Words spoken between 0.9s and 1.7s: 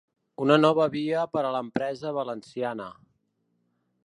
via per a